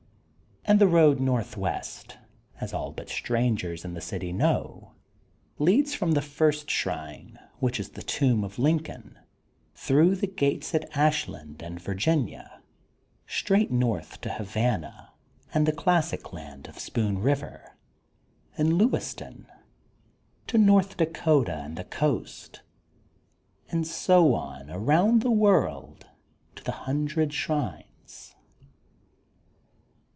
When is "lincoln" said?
8.59-9.17